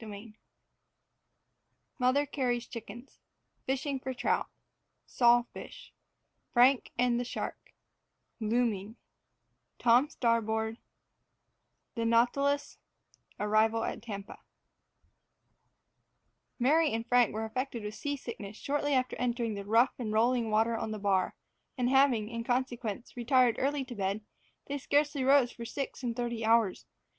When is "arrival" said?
13.39-13.83